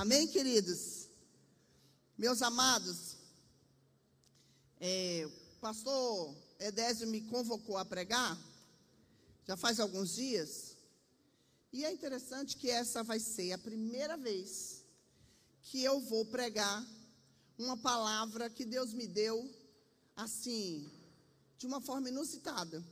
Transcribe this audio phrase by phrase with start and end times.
[0.00, 1.08] Amém, queridos?
[2.16, 3.16] Meus amados,
[4.78, 8.38] é, o pastor Edésio me convocou a pregar,
[9.44, 10.76] já faz alguns dias,
[11.72, 14.84] e é interessante que essa vai ser a primeira vez
[15.62, 16.86] que eu vou pregar
[17.58, 19.52] uma palavra que Deus me deu,
[20.14, 20.88] assim,
[21.56, 22.84] de uma forma inusitada.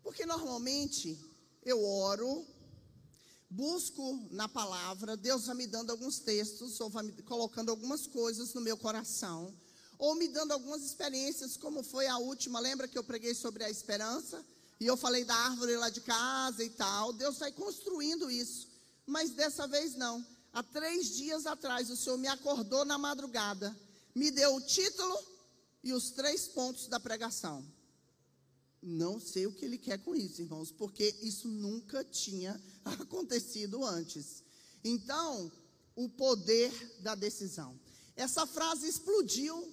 [0.00, 1.18] Porque normalmente
[1.64, 2.46] eu oro,
[3.50, 8.52] busco na palavra, Deus vai me dando alguns textos, ou vai me colocando algumas coisas
[8.54, 9.54] no meu coração,
[9.98, 13.70] ou me dando algumas experiências, como foi a última, lembra que eu preguei sobre a
[13.70, 14.44] esperança?
[14.80, 17.12] E eu falei da árvore lá de casa e tal.
[17.12, 18.68] Deus vai construindo isso.
[19.06, 20.24] Mas dessa vez não.
[20.52, 23.76] Há três dias atrás, o Senhor me acordou na madrugada,
[24.14, 25.18] me deu o título
[25.82, 27.64] e os três pontos da pregação.
[28.86, 34.44] Não sei o que ele quer com isso, irmãos, porque isso nunca tinha acontecido antes.
[34.84, 35.50] Então,
[35.96, 36.70] o poder
[37.00, 37.80] da decisão.
[38.14, 39.72] Essa frase explodiu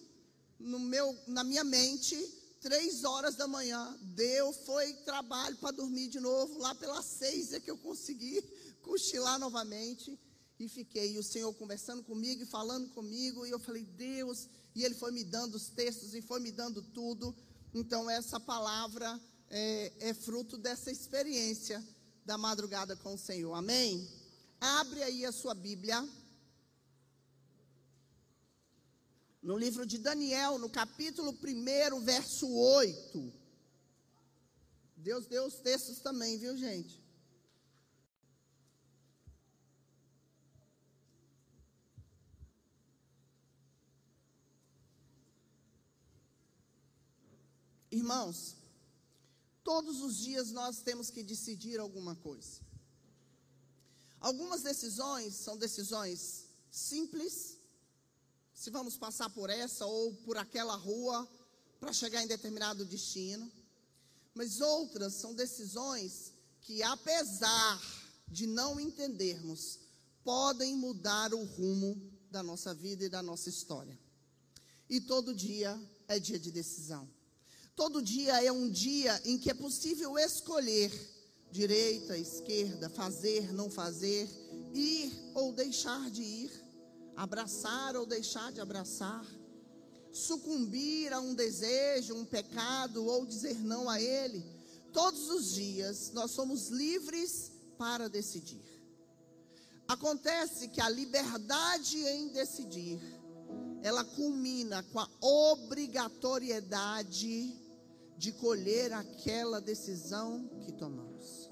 [0.57, 2.15] no meu, na minha mente,
[2.62, 3.98] três horas da manhã.
[4.15, 6.57] Deu, foi trabalho para dormir de novo.
[6.59, 8.41] Lá pelas seis é que eu consegui
[8.82, 10.17] cochilar novamente.
[10.57, 13.45] E fiquei, e o Senhor conversando comigo e falando comigo.
[13.45, 14.48] E eu falei, Deus.
[14.73, 17.35] E Ele foi me dando os textos e foi me dando tudo.
[17.73, 19.19] Então, essa palavra
[19.49, 21.81] é, é fruto dessa experiência
[22.25, 23.53] da madrugada com o Senhor.
[23.53, 24.07] Amém?
[24.59, 26.07] Abre aí a sua Bíblia.
[29.41, 33.33] No livro de Daniel, no capítulo 1, verso 8.
[34.97, 37.01] Deus deu os textos também, viu, gente?
[47.91, 48.55] Irmãos,
[49.63, 52.61] todos os dias nós temos que decidir alguma coisa.
[54.20, 57.57] Algumas decisões são decisões simples,
[58.53, 61.27] se vamos passar por essa ou por aquela rua
[61.79, 63.51] para chegar em determinado destino.
[64.33, 67.81] Mas outras são decisões que, apesar
[68.27, 69.79] de não entendermos,
[70.23, 71.99] podem mudar o rumo
[72.29, 73.99] da nossa vida e da nossa história.
[74.87, 75.77] E todo dia
[76.07, 77.09] é dia de decisão.
[77.75, 80.91] Todo dia é um dia em que é possível escolher
[81.51, 84.29] direita, esquerda, fazer, não fazer,
[84.73, 86.71] ir ou deixar de ir
[87.15, 89.25] abraçar ou deixar de abraçar,
[90.11, 94.43] sucumbir a um desejo, um pecado ou dizer não a ele.
[94.91, 98.63] Todos os dias nós somos livres para decidir.
[99.87, 102.99] Acontece que a liberdade em decidir,
[103.83, 107.59] ela culmina com a obrigatoriedade
[108.17, 111.49] de colher aquela decisão que tomamos.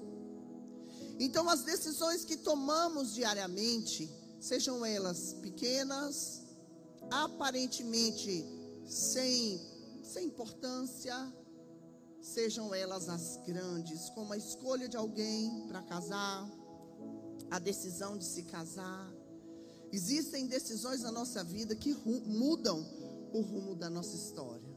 [1.18, 4.08] Então, as decisões que tomamos diariamente,
[4.40, 6.42] sejam elas pequenas,
[7.10, 8.44] aparentemente
[8.86, 9.60] sem,
[10.02, 11.14] sem importância,
[12.22, 16.48] sejam elas as grandes, como a escolha de alguém para casar,
[17.50, 19.19] a decisão de se casar.
[19.92, 21.94] Existem decisões na nossa vida que
[22.26, 22.84] mudam
[23.32, 24.70] o rumo da nossa história.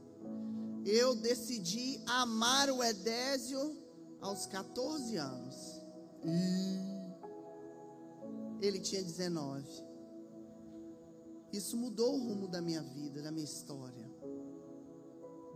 [0.86, 3.78] Eu decidi amar o Edésio
[4.20, 5.56] aos 14 anos.
[6.26, 7.04] E
[8.66, 9.68] ele tinha 19.
[11.52, 14.12] Isso mudou o rumo da minha vida, da minha história.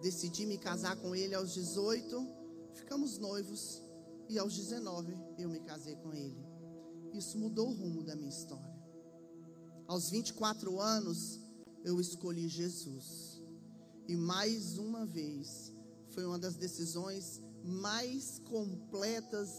[0.01, 2.27] Decidi me casar com ele aos 18,
[2.73, 3.81] ficamos noivos,
[4.29, 6.45] e aos 19 eu me casei com ele.
[7.13, 8.76] Isso mudou o rumo da minha história.
[9.87, 11.39] Aos 24 anos,
[11.83, 13.41] eu escolhi Jesus.
[14.07, 15.71] E mais uma vez,
[16.09, 19.49] foi uma das decisões mais completas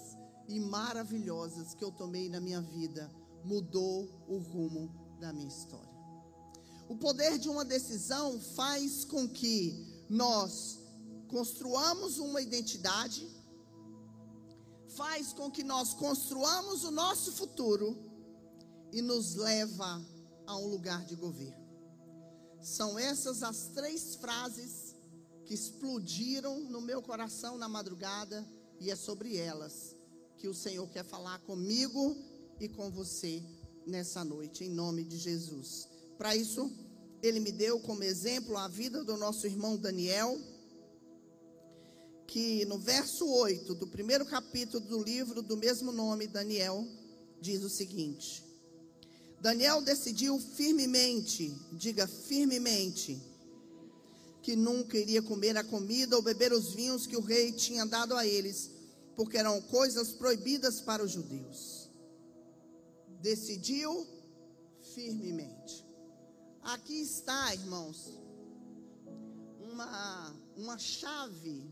[0.46, 3.10] e maravilhosas que eu tomei na minha vida
[3.42, 5.96] mudou o rumo da minha história.
[6.88, 10.78] O poder de uma decisão faz com que nós
[11.28, 13.26] construamos uma identidade,
[14.88, 17.96] faz com que nós construamos o nosso futuro
[18.92, 20.17] e nos leva a
[20.56, 21.66] um lugar de governo.
[22.60, 24.94] São essas as três frases
[25.44, 28.46] que explodiram no meu coração na madrugada
[28.80, 29.96] e é sobre elas
[30.36, 32.16] que o Senhor quer falar comigo
[32.60, 33.42] e com você
[33.86, 35.88] nessa noite, em nome de Jesus.
[36.16, 36.70] Para isso,
[37.22, 40.38] ele me deu como exemplo a vida do nosso irmão Daniel,
[42.26, 46.86] que no verso 8 do primeiro capítulo do livro do mesmo nome, Daniel,
[47.40, 48.44] diz o seguinte:
[49.40, 53.20] Daniel decidiu firmemente, diga firmemente,
[54.42, 58.16] que nunca iria comer a comida ou beber os vinhos que o rei tinha dado
[58.16, 58.70] a eles,
[59.14, 61.78] porque eram coisas proibidas para os judeus
[63.20, 64.06] decidiu
[64.94, 65.86] firmemente.
[66.62, 68.18] Aqui está, irmãos,
[69.60, 71.64] uma, uma chave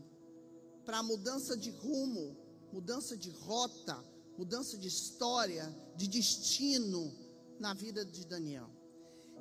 [0.85, 2.35] para mudança de rumo,
[2.71, 4.03] mudança de rota,
[4.37, 7.13] mudança de história, de destino
[7.59, 8.69] na vida de Daniel.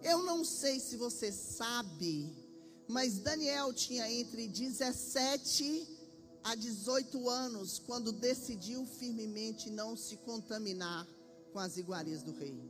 [0.02, 2.32] Eu não sei se você sabe,
[2.88, 5.86] mas Daniel tinha entre 17
[6.44, 11.06] a 18 anos quando decidiu firmemente não se contaminar
[11.52, 12.60] com as iguarias do rei.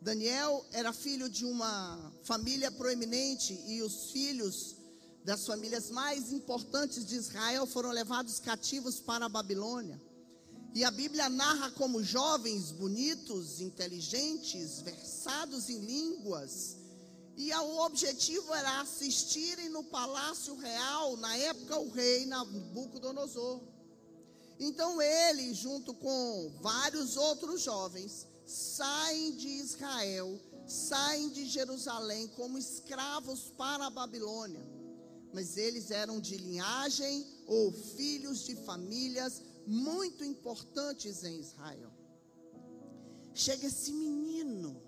[0.00, 4.76] Daniel era filho de uma família proeminente e os filhos
[5.24, 10.00] das famílias mais importantes de Israel foram levados cativos para a Babilônia.
[10.74, 16.76] E a Bíblia narra como jovens bonitos, inteligentes, versados em línguas.
[17.36, 23.60] E o objetivo era assistirem no palácio real, na época o rei Nabucodonosor.
[24.58, 33.52] Então ele, junto com vários outros jovens, saem de Israel, saem de Jerusalém como escravos
[33.56, 34.64] para a Babilônia.
[35.32, 41.92] Mas eles eram de linhagem ou filhos de famílias muito importantes em Israel.
[43.34, 44.80] Chega esse menino,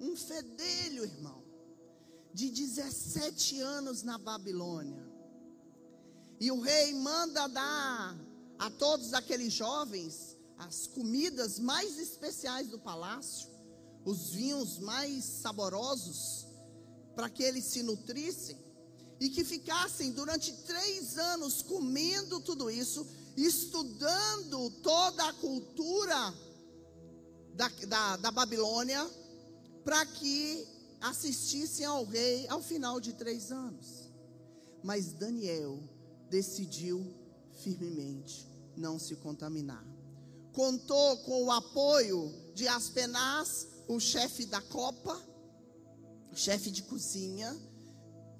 [0.00, 1.42] um fedelho, irmão,
[2.32, 5.04] de 17 anos na Babilônia.
[6.40, 8.16] E o rei manda dar
[8.58, 13.50] a todos aqueles jovens as comidas mais especiais do palácio,
[14.04, 16.46] os vinhos mais saborosos,
[17.14, 18.56] para que eles se nutrissem
[19.20, 23.06] e que ficassem durante três anos comendo tudo isso
[23.36, 26.34] estudando toda a cultura
[27.54, 29.04] da, da, da Babilônia,
[29.84, 30.66] para que
[31.00, 34.10] assistissem ao rei ao final de três anos.
[34.82, 35.78] Mas Daniel
[36.30, 37.04] decidiu
[37.62, 39.84] firmemente não se contaminar.
[40.52, 45.20] Contou com o apoio de Aspenaz, o chefe da copa,
[46.34, 47.56] chefe de cozinha,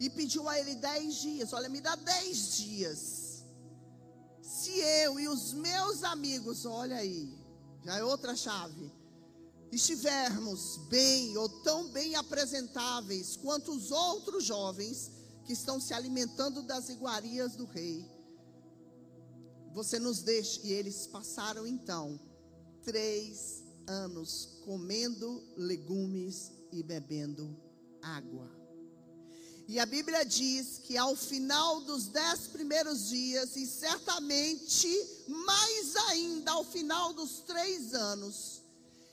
[0.00, 1.52] e pediu a ele dez dias.
[1.52, 3.23] Olha, me dá dez dias
[4.44, 7.32] se eu e os meus amigos, olha aí,
[7.82, 8.92] já é outra chave,
[9.72, 15.10] estivermos bem ou tão bem apresentáveis quanto os outros jovens
[15.46, 18.06] que estão se alimentando das iguarias do rei,
[19.72, 20.60] você nos deixa.
[20.62, 22.20] E eles passaram então
[22.82, 27.56] três anos comendo legumes e bebendo
[28.02, 28.53] água.
[29.66, 34.88] E a Bíblia diz que ao final dos dez primeiros dias, e certamente
[35.26, 38.62] mais ainda ao final dos três anos,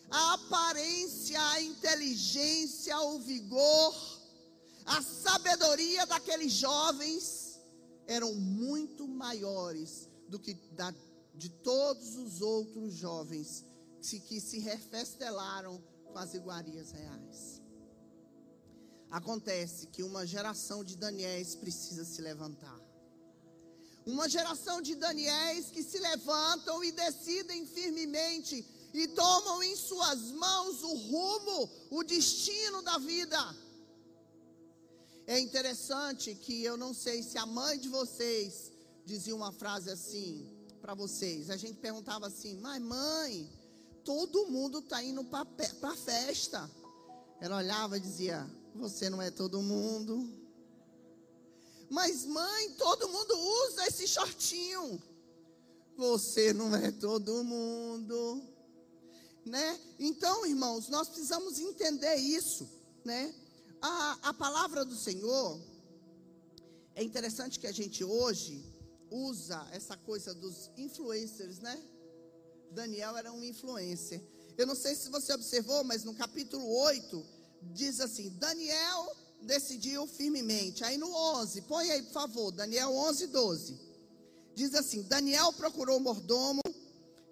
[0.10, 3.96] a aparência, a inteligência, o vigor,
[4.86, 7.58] a sabedoria daqueles jovens
[8.06, 10.94] eram muito maiores do que da,
[11.34, 13.64] de todos os outros jovens
[14.02, 17.61] que, que se refestelaram com as iguarias reais.
[19.12, 22.80] Acontece que uma geração de Daniéis precisa se levantar.
[24.06, 30.82] Uma geração de Daniéis que se levantam e decidem firmemente e tomam em suas mãos
[30.82, 33.56] o rumo, o destino da vida.
[35.28, 38.72] É interessante que eu não sei se a mãe de vocês
[39.06, 40.50] dizia uma frase assim
[40.82, 41.50] para vocês.
[41.50, 43.50] A gente perguntava assim: "Mas mãe,
[44.06, 45.46] todo mundo está indo para
[45.84, 46.70] a festa".
[47.40, 50.30] Ela olhava e dizia: você não é todo mundo.
[51.90, 55.02] Mas, mãe, todo mundo usa esse shortinho.
[55.98, 58.42] Você não é todo mundo.
[59.46, 59.80] Né?
[60.00, 62.70] Então, irmãos, nós precisamos entender isso.
[63.04, 63.36] Né?
[63.82, 65.60] A, a palavra do Senhor.
[66.96, 68.64] É interessante que a gente hoje
[69.10, 71.82] usa essa coisa dos influencers, né?
[72.72, 74.22] Daniel era um influencer.
[74.58, 80.84] Eu não sei se você observou, mas no capítulo 8 diz assim: Daniel decidiu firmemente.
[80.84, 83.80] Aí no 11, põe aí por favor, Daniel 11, 12.
[84.56, 86.62] Diz assim: Daniel procurou o mordomo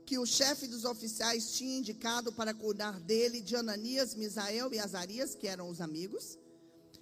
[0.06, 5.36] que o chefe dos oficiais tinha indicado para cuidar dele, de Ananias, Misael e Azarias,
[5.36, 6.38] que eram os amigos,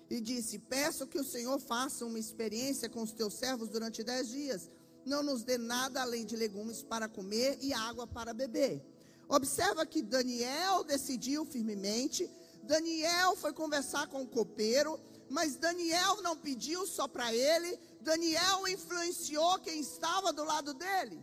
[0.09, 4.29] e disse: Peço que o Senhor faça uma experiência com os teus servos durante dez
[4.29, 4.69] dias.
[5.05, 8.83] Não nos dê nada além de legumes para comer e água para beber.
[9.29, 12.29] Observa que Daniel decidiu firmemente
[12.63, 14.99] Daniel foi conversar com o copeiro,
[15.29, 21.21] mas Daniel não pediu só para ele, Daniel influenciou quem estava do lado dele.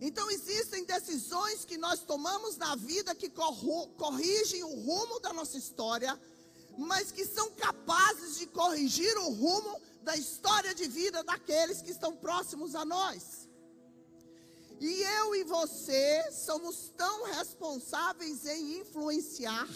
[0.00, 6.18] Então existem decisões que nós tomamos na vida que corrigem o rumo da nossa história,
[6.76, 12.14] mas que são capazes de corrigir o rumo da história de vida daqueles que estão
[12.16, 13.37] próximos a nós.
[14.80, 19.68] E eu e você somos tão responsáveis em influenciar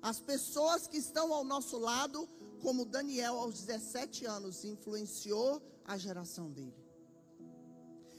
[0.00, 2.28] as pessoas que estão ao nosso lado,
[2.62, 6.74] como Daniel, aos 17 anos, influenciou a geração dele.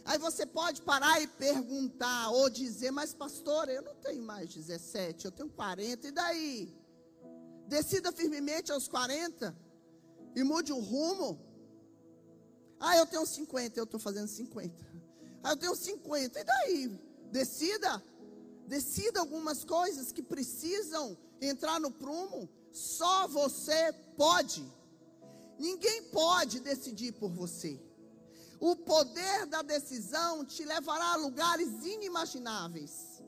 [0.05, 5.25] Aí você pode parar e perguntar ou dizer, mas pastor, eu não tenho mais 17,
[5.25, 6.75] eu tenho 40, e daí?
[7.67, 9.55] Decida firmemente aos 40
[10.35, 11.39] e mude o rumo.
[12.79, 14.88] Ah, eu tenho 50, eu estou fazendo 50.
[15.43, 16.99] Ah, eu tenho 50, e daí?
[17.31, 18.03] Decida.
[18.67, 22.49] Decida algumas coisas que precisam entrar no prumo.
[22.71, 24.63] Só você pode.
[25.57, 27.79] Ninguém pode decidir por você.
[28.59, 33.21] O poder da decisão te levará a lugares inimagináveis.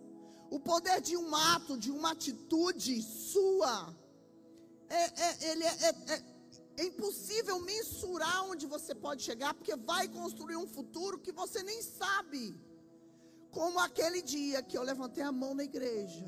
[0.49, 3.95] O poder de um ato, de uma atitude sua,
[4.89, 6.23] é, é, ele é, é,
[6.81, 11.81] é impossível mensurar onde você pode chegar, porque vai construir um futuro que você nem
[11.81, 12.59] sabe.
[13.51, 16.27] Como aquele dia que eu levantei a mão na igreja,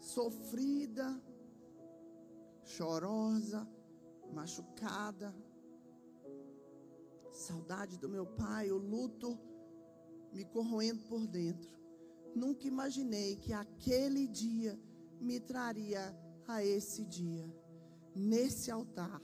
[0.00, 1.06] sofrida,
[2.64, 3.68] chorosa,
[4.32, 5.34] machucada,
[7.30, 9.38] saudade do meu pai, o luto
[10.32, 11.70] me corroendo por dentro.
[12.34, 14.78] Nunca imaginei que aquele dia
[15.20, 16.02] me traria
[16.48, 17.46] a esse dia,
[18.14, 19.20] nesse altar,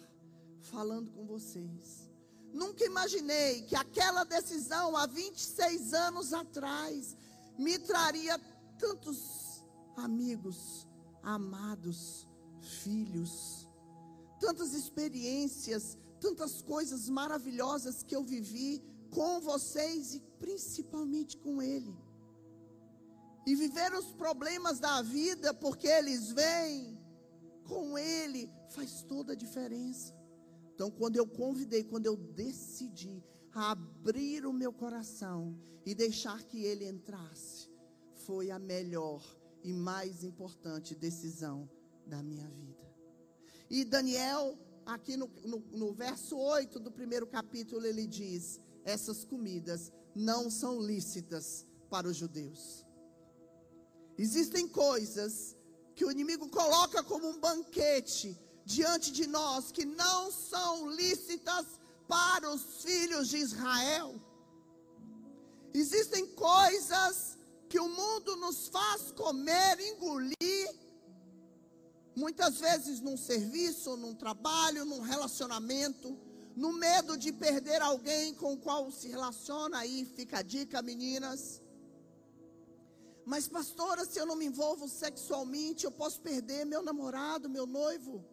[0.63, 2.11] falando com vocês.
[2.53, 7.17] Nunca imaginei que aquela decisão há 26 anos atrás
[7.57, 8.39] me traria
[8.79, 9.63] tantos
[9.97, 10.87] amigos,
[11.23, 12.27] amados,
[12.61, 13.69] filhos,
[14.41, 21.95] tantas experiências, tantas coisas maravilhosas que eu vivi com vocês e principalmente com Ele.
[23.47, 27.00] E viver os problemas da vida, porque eles vêm
[27.65, 30.15] com Ele, faz toda a diferença.
[30.75, 36.89] Então, quando eu convidei, quando eu decidi abrir o meu coração e deixar que Ele
[36.89, 37.69] entrasse,
[38.15, 39.23] foi a melhor
[39.63, 41.69] e mais importante decisão
[42.07, 42.91] da minha vida.
[43.69, 49.93] E Daniel aqui no, no, no verso 8 do primeiro capítulo, ele diz: essas comidas
[50.15, 52.85] não são lícitas para os judeus.
[54.19, 55.57] Existem coisas
[56.01, 61.67] que o inimigo coloca como um banquete diante de nós que não são lícitas
[62.09, 64.15] para os filhos de Israel.
[65.75, 67.37] Existem coisas
[67.69, 70.69] que o mundo nos faz comer, engolir,
[72.17, 76.19] Muitas vezes num serviço, num trabalho, num relacionamento,
[76.57, 81.63] no medo de perder alguém com o qual se relaciona, aí fica a dica, meninas.
[83.33, 88.25] Mas, pastora, se eu não me envolvo sexualmente, eu posso perder meu namorado, meu noivo.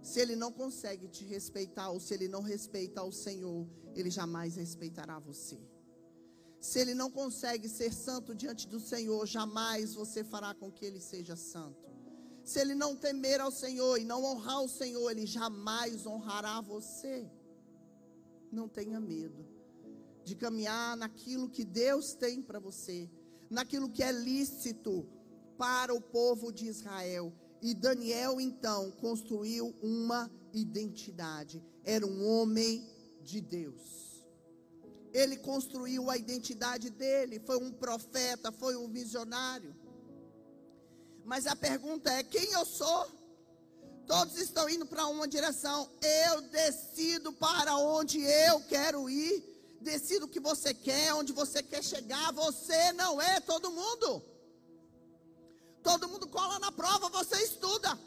[0.00, 4.56] Se ele não consegue te respeitar, ou se ele não respeita o Senhor, ele jamais
[4.56, 5.60] respeitará você.
[6.58, 11.00] Se ele não consegue ser santo diante do Senhor, jamais você fará com que ele
[11.00, 11.86] seja santo.
[12.42, 17.30] Se ele não temer ao Senhor e não honrar o Senhor, ele jamais honrará você.
[18.50, 19.46] Não tenha medo
[20.24, 23.10] de caminhar naquilo que Deus tem para você,
[23.50, 25.06] naquilo que é lícito
[25.56, 27.32] para o povo de Israel.
[27.60, 31.62] E Daniel então construiu uma identidade.
[31.84, 32.88] Era um homem
[33.22, 34.26] de Deus.
[35.12, 39.74] Ele construiu a identidade dele, foi um profeta, foi um visionário.
[41.24, 43.06] Mas a pergunta é: quem eu sou?
[44.06, 45.90] Todos estão indo para uma direção.
[46.00, 49.57] Eu decido para onde eu quero ir.
[49.80, 52.32] Decido o que você quer, onde você quer chegar.
[52.32, 54.22] Você não é todo mundo.
[55.82, 57.98] Todo mundo cola na prova, você estuda.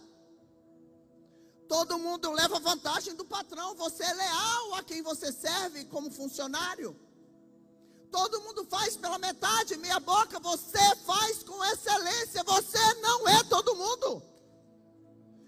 [1.67, 3.73] Todo mundo leva vantagem do patrão.
[3.75, 6.95] Você é leal a quem você serve como funcionário.
[8.11, 10.37] Todo mundo faz pela metade, meia boca.
[10.39, 12.43] Você faz com excelência.
[12.43, 14.30] Você não é todo mundo.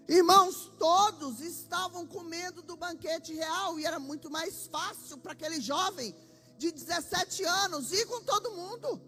[0.07, 6.13] Irmãos, todos estavam comendo do banquete real e era muito mais fácil para aquele jovem
[6.57, 9.01] de 17 anos ir com todo mundo.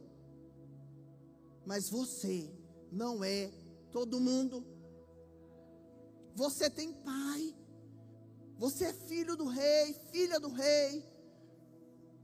[1.65, 2.49] Mas você
[2.91, 3.51] não é
[3.91, 4.65] todo mundo.
[6.35, 7.55] Você tem pai.
[8.57, 11.03] Você é filho do rei, filha do rei.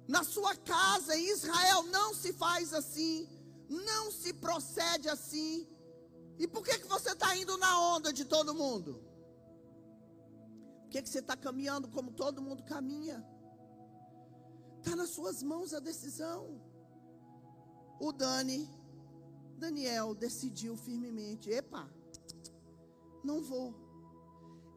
[0.07, 3.27] Na sua casa em Israel não se faz assim,
[3.69, 5.67] não se procede assim.
[6.41, 8.99] E por que, que você está indo na onda de todo mundo?
[10.81, 13.23] Por que, que você está caminhando como todo mundo caminha?
[14.79, 16.59] Está nas suas mãos a decisão.
[17.99, 18.67] O Dani,
[19.59, 21.87] Daniel, decidiu firmemente: epa,
[23.23, 23.75] não vou.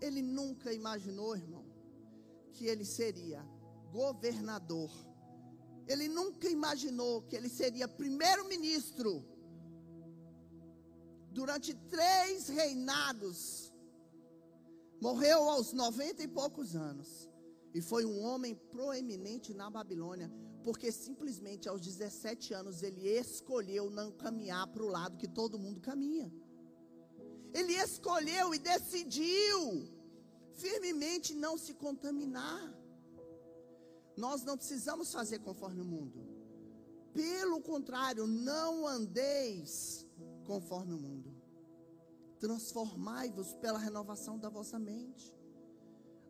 [0.02, 1.64] Ele nunca imaginou, irmão,
[2.52, 3.42] que ele seria
[3.90, 4.90] governador
[5.88, 9.33] Ele nunca imaginou que ele seria primeiro-ministro
[11.34, 13.72] durante três reinados.
[15.00, 17.28] Morreu aos noventa e poucos anos.
[17.74, 20.30] E foi um homem proeminente na Babilônia,
[20.62, 25.80] porque simplesmente aos 17 anos ele escolheu não caminhar para o lado que todo mundo
[25.80, 26.32] caminha.
[27.52, 29.92] Ele escolheu e decidiu
[30.52, 32.72] firmemente não se contaminar.
[34.16, 36.24] Nós não precisamos fazer conforme o mundo.
[37.12, 40.03] Pelo contrário, não andeis
[40.44, 41.34] conforme o mundo.
[42.38, 45.34] Transformai-vos pela renovação da vossa mente.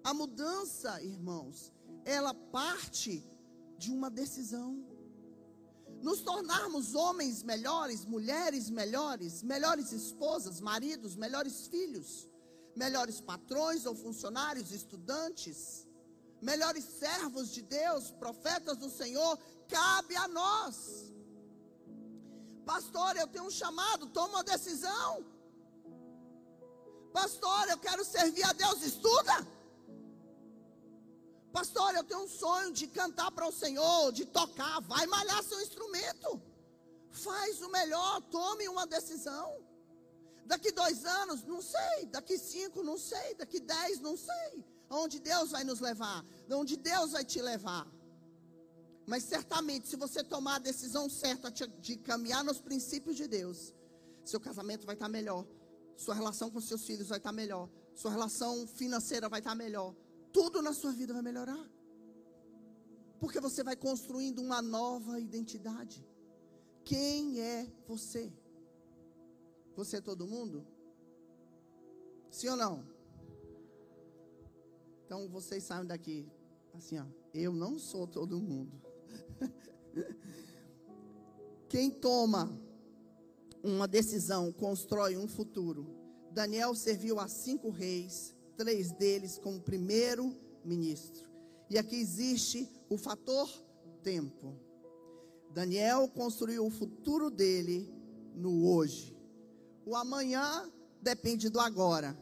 [0.02, 1.72] A mudança, irmãos,
[2.04, 3.26] ela parte
[3.78, 4.84] de uma decisão.
[6.02, 12.28] Nos tornarmos homens melhores, mulheres melhores, melhores esposas, maridos, melhores filhos,
[12.76, 15.88] melhores patrões ou funcionários, estudantes,
[16.42, 21.13] melhores servos de Deus, profetas do Senhor, cabe a nós.
[22.64, 25.24] Pastor, eu tenho um chamado, toma uma decisão.
[27.12, 29.36] Pastor, eu quero servir a Deus, estuda.
[31.52, 35.60] Pastor, eu tenho um sonho de cantar para o Senhor, de tocar, vai malhar seu
[35.60, 36.42] instrumento.
[37.10, 39.56] Faz o melhor, tome uma decisão.
[40.46, 42.06] Daqui dois anos, não sei.
[42.06, 43.34] Daqui cinco, não sei.
[43.34, 44.64] Daqui dez, não sei.
[44.90, 46.24] Aonde Deus vai nos levar?
[46.50, 47.86] Onde Deus vai te levar?
[49.06, 53.74] Mas certamente, se você tomar a decisão certa de, caminhar nos princípios de Deus,
[54.24, 55.46] seu casamento vai estar melhor.
[55.96, 57.68] Sua relação com seus filhos vai estar melhor.
[57.94, 59.94] Sua relação financeira vai estar melhor.
[60.32, 61.70] Tudo na sua vida vai melhorar.
[63.20, 66.04] Porque você vai construindo uma nova identidade.
[66.82, 68.32] Quem é você?
[69.76, 70.66] Você é todo mundo?
[72.30, 72.84] Sim ou não?
[75.04, 76.26] Então vocês saem daqui
[76.74, 77.06] assim, ó.
[77.32, 78.83] Eu não sou todo mundo.
[81.68, 82.56] Quem toma
[83.62, 85.86] uma decisão constrói um futuro.
[86.30, 91.28] Daniel serviu a cinco reis, três deles como primeiro ministro.
[91.70, 93.48] E aqui existe o fator
[94.02, 94.54] tempo.
[95.50, 97.90] Daniel construiu o futuro dele
[98.34, 99.16] no hoje.
[99.86, 102.18] O amanhã depende do agora.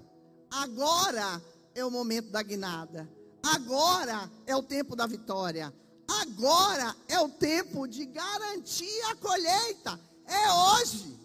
[0.50, 1.42] Agora
[1.74, 3.08] é o momento da guinada.
[3.42, 5.72] Agora é o tempo da vitória.
[6.20, 9.98] Agora é o tempo de garantir a colheita.
[10.26, 11.18] É hoje.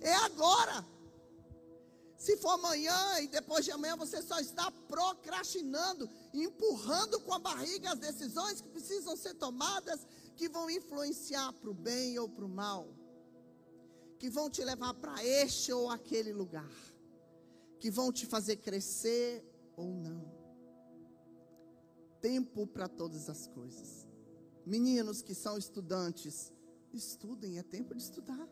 [0.00, 0.84] É agora.
[2.18, 7.92] Se for amanhã e depois de amanhã, você só está procrastinando, empurrando com a barriga
[7.92, 12.48] as decisões que precisam ser tomadas, que vão influenciar para o bem ou para o
[12.48, 12.88] mal
[14.18, 16.70] que vão te levar para este ou aquele lugar,
[17.78, 19.44] que vão te fazer crescer
[19.76, 20.24] ou não.
[22.20, 24.05] Tempo para todas as coisas.
[24.66, 26.52] Meninos que são estudantes,
[26.92, 28.48] estudem, é tempo de estudar.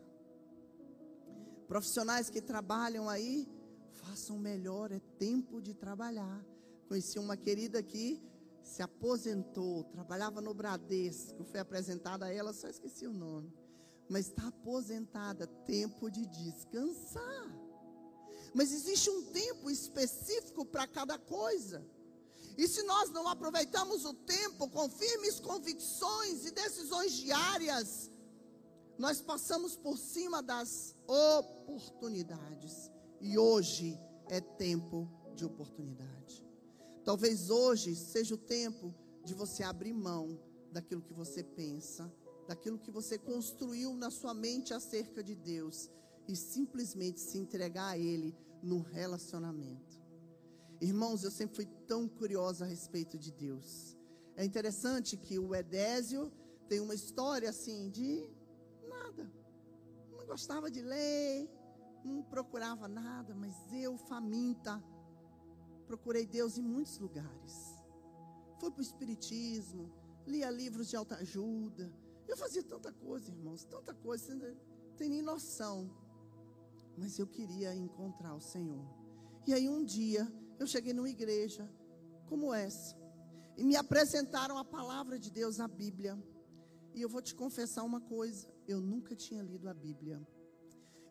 [1.67, 3.47] Profissionais que trabalham aí,
[3.91, 6.43] façam melhor, é tempo de trabalhar.
[6.87, 8.23] Conheci uma querida que
[8.63, 13.53] se aposentou, trabalhava no Bradesco, foi apresentada a ela, só esqueci o nome
[14.07, 17.49] mas está aposentada, tempo de descansar.
[18.53, 21.85] Mas existe um tempo específico para cada coisa.
[22.57, 28.11] E se nós não aproveitamos o tempo com firmes convicções e decisões diárias,
[28.97, 32.89] nós passamos por cima das oportunidades.
[33.19, 36.45] E hoje é tempo de oportunidade.
[37.03, 40.39] Talvez hoje seja o tempo de você abrir mão
[40.71, 42.11] daquilo que você pensa
[42.47, 45.89] daquilo que você construiu na sua mente acerca de Deus
[46.27, 49.94] e simplesmente se entregar a Ele no relacionamento.
[50.81, 53.97] Irmãos, eu sempre fui tão curiosa a respeito de Deus.
[54.35, 56.31] É interessante que o Edésio
[56.67, 58.29] tem uma história assim de
[58.87, 59.31] nada.
[60.11, 61.49] Não gostava de ler,
[62.03, 64.83] não procurava nada, mas eu, faminta,
[65.87, 67.75] procurei Deus em muitos lugares.
[68.59, 69.91] Fui para o Espiritismo,
[70.25, 71.93] lia livros de autoajuda,
[72.27, 74.55] eu fazia tanta coisa, irmãos, tanta coisa, você não
[74.97, 75.89] tem nem noção.
[76.97, 78.85] Mas eu queria encontrar o Senhor.
[79.45, 80.27] E aí um dia
[80.59, 81.69] eu cheguei numa igreja
[82.27, 82.95] como essa.
[83.57, 86.17] E me apresentaram a palavra de Deus, a Bíblia.
[86.93, 90.21] E eu vou te confessar uma coisa: eu nunca tinha lido a Bíblia.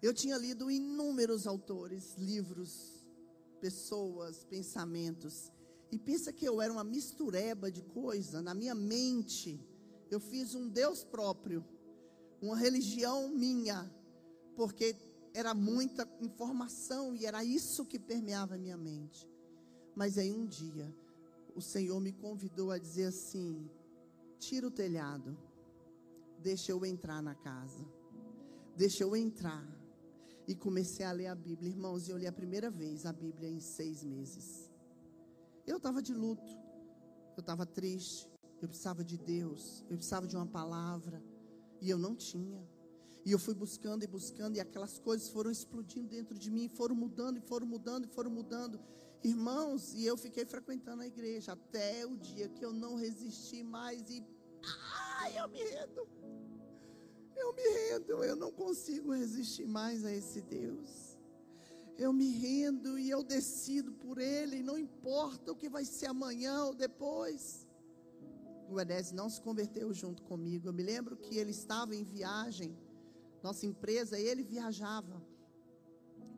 [0.02, 3.07] Eu tinha lido inúmeros autores, livros,
[3.61, 5.50] pessoas, pensamentos.
[5.90, 9.61] E pensa que eu era uma mistureba de coisa na minha mente
[10.14, 11.64] eu fiz um Deus próprio,
[12.40, 13.90] uma religião minha,
[14.57, 14.94] porque
[15.33, 19.28] era muita informação e era isso que permeava a minha mente.
[19.94, 20.92] Mas aí um dia,
[21.54, 23.68] o Senhor me convidou a dizer assim:
[24.38, 25.37] tira o telhado,
[26.38, 27.85] deixa eu entrar na casa.
[28.76, 29.64] Deixa eu entrar.
[30.46, 31.70] E comecei a ler a Bíblia.
[31.70, 34.70] Irmãos, eu li a primeira vez a Bíblia em seis meses.
[35.66, 36.52] Eu estava de luto.
[37.37, 38.28] Eu estava triste.
[38.61, 39.85] Eu precisava de Deus.
[39.88, 41.22] Eu precisava de uma palavra.
[41.80, 42.62] E eu não tinha.
[43.24, 46.94] E eu fui buscando e buscando, e aquelas coisas foram explodindo dentro de mim, foram
[46.94, 48.78] mudando, e foram mudando, e foram mudando.
[49.25, 54.11] Irmãos, e eu fiquei frequentando a igreja até o dia que eu não resisti mais
[54.11, 54.23] e.
[55.19, 56.07] Ai, eu me rendo.
[57.35, 61.19] Eu me rendo, eu não consigo resistir mais a esse Deus.
[61.97, 66.65] Eu me rendo e eu decido por Ele, não importa o que vai ser amanhã
[66.65, 67.67] ou depois.
[68.69, 70.69] O Edésio não se converteu junto comigo.
[70.69, 72.77] Eu me lembro que ele estava em viagem,
[73.43, 75.24] nossa empresa, e ele viajava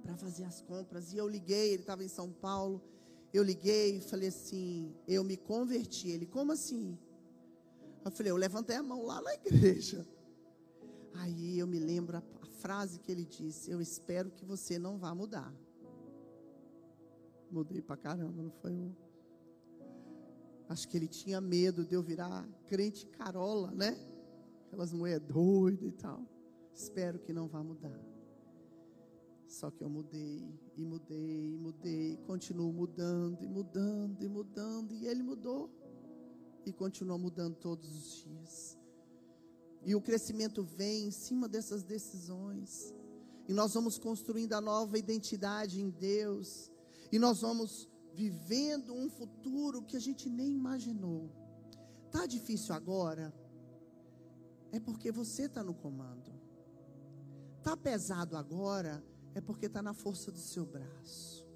[0.07, 1.13] para fazer as compras.
[1.13, 2.81] E eu liguei, ele estava em São Paulo.
[3.33, 6.09] Eu liguei e falei assim: Eu me converti.
[6.09, 6.97] Ele, como assim?
[8.05, 10.07] Eu falei: Eu levantei a mão lá na igreja.
[11.15, 14.97] Aí eu me lembro a, a frase que ele disse: Eu espero que você não
[14.97, 15.53] vá mudar.
[17.51, 18.95] Mudei pra caramba, não foi um.
[20.69, 23.97] Acho que ele tinha medo de eu virar crente carola, né?
[24.67, 26.25] Aquelas mulheres doidas e tal.
[26.75, 28.16] Espero que não vá mudar.
[29.47, 30.45] Só que eu mudei,
[30.77, 35.71] e mudei, e mudei, continuo mudando, e mudando, e mudando, e ele mudou,
[36.65, 38.79] e continua mudando todos os dias.
[39.85, 42.93] E o crescimento vem em cima dessas decisões,
[43.49, 46.71] e nós vamos construindo a nova identidade em Deus,
[47.13, 51.31] e nós vamos vivendo um futuro que a gente nem imaginou.
[52.11, 53.33] Tá difícil agora?
[54.73, 56.33] É porque você está no comando.
[57.63, 59.05] Tá pesado agora?
[59.37, 61.47] É porque está na força do seu braço.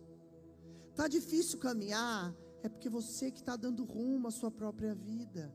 [0.90, 2.30] Está difícil caminhar,
[2.62, 5.50] é porque você que está dando rumo à sua própria vida.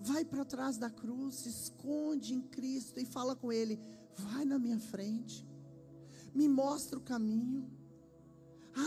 [0.00, 3.78] Vai para trás da cruz, se esconde em Cristo e fala com Ele:
[4.16, 5.46] vai na minha frente,
[6.34, 7.70] me mostra o caminho,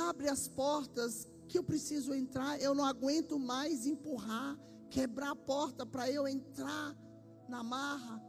[0.09, 2.59] abre as portas que eu preciso entrar.
[2.59, 4.57] Eu não aguento mais empurrar,
[4.89, 6.97] quebrar a porta para eu entrar
[7.47, 8.19] na marra.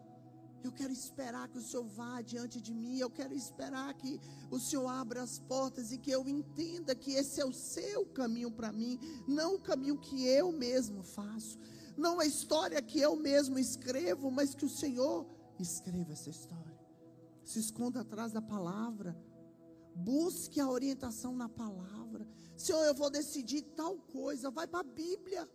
[0.64, 2.96] Eu quero esperar que o Senhor vá diante de mim.
[2.98, 4.18] Eu quero esperar que
[4.50, 8.50] o Senhor abra as portas e que eu entenda que esse é o seu caminho
[8.50, 8.98] para mim,
[9.28, 11.58] não o caminho que eu mesmo faço,
[11.96, 15.26] não a história que eu mesmo escrevo, mas que o Senhor
[15.58, 16.74] escreva essa história.
[17.44, 19.14] Se esconda atrás da palavra.
[19.96, 22.26] Busque a orientação na palavra.
[22.56, 24.50] Senhor, eu vou decidir tal coisa.
[24.50, 25.48] Vai para a Bíblia.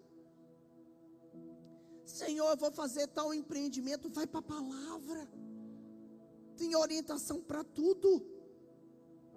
[2.09, 5.29] Senhor, eu vou fazer tal empreendimento, vai para a palavra.
[6.57, 8.25] Tem orientação para tudo.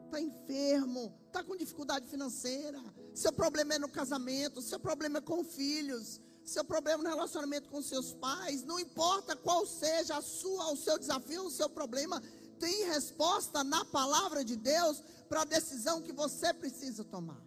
[0.07, 2.83] Está enfermo, está com dificuldade financeira.
[3.15, 7.81] Seu problema é no casamento, seu problema é com filhos, seu problema no relacionamento com
[7.83, 8.65] seus pais.
[8.65, 12.23] Não importa qual seja a sua, o seu desafio, o seu problema,
[12.59, 17.43] tem resposta na palavra de Deus para a decisão que você precisa tomar.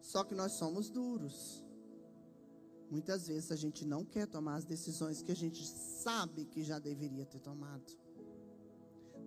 [0.00, 1.61] Só que nós somos duros.
[2.92, 6.78] Muitas vezes a gente não quer tomar as decisões que a gente sabe que já
[6.78, 7.90] deveria ter tomado.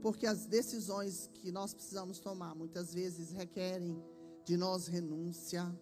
[0.03, 3.99] Porque as decisões que nós precisamos tomar muitas vezes requerem
[4.45, 5.75] de nós renúncia,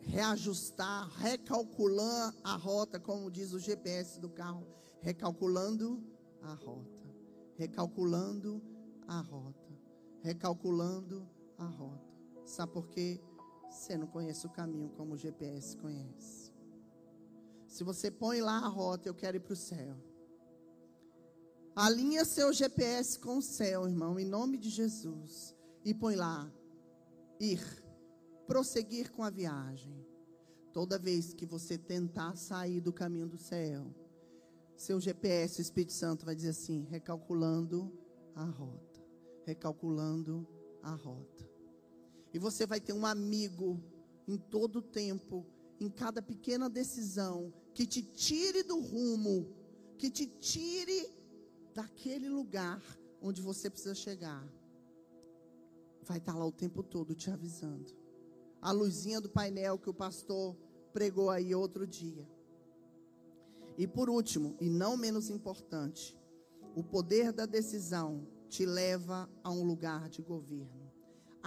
[0.00, 4.66] reajustar, recalcular a rota, como diz o GPS do carro,
[5.00, 6.02] recalculando
[6.42, 7.14] a rota,
[7.54, 8.60] recalculando
[9.06, 9.72] a rota,
[10.20, 12.08] recalculando a rota.
[12.44, 13.20] Sabe por quê?
[13.70, 16.52] Você não conhece o caminho como o GPS conhece.
[17.66, 19.96] Se você põe lá a rota, eu quero ir para o céu.
[21.76, 25.54] Alinha seu GPS com o céu, irmão, em nome de Jesus.
[25.84, 26.50] E põe lá,
[27.38, 27.62] ir,
[28.46, 29.94] prosseguir com a viagem.
[30.72, 33.94] Toda vez que você tentar sair do caminho do céu,
[34.76, 37.92] seu GPS, o Espírito Santo, vai dizer assim: recalculando
[38.34, 39.00] a rota,
[39.44, 40.46] recalculando
[40.82, 41.47] a rota.
[42.32, 43.82] E você vai ter um amigo
[44.26, 45.46] em todo o tempo,
[45.80, 49.48] em cada pequena decisão, que te tire do rumo,
[49.96, 51.10] que te tire
[51.74, 52.82] daquele lugar
[53.22, 54.46] onde você precisa chegar.
[56.02, 57.96] Vai estar lá o tempo todo te avisando.
[58.60, 60.56] A luzinha do painel que o pastor
[60.92, 62.28] pregou aí outro dia.
[63.76, 66.18] E por último, e não menos importante,
[66.74, 70.77] o poder da decisão te leva a um lugar de governo.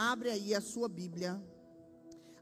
[0.02, 1.40] Abre aí a sua Bíblia.